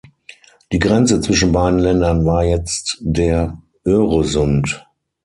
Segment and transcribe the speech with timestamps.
[0.71, 4.87] Die Grenze zwischen beiden Ländern war jetzt der Öresund.